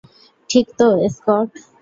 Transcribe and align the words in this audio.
ঠিক 0.49 0.65
তো, 0.79 0.87
স্কট? 1.15 1.49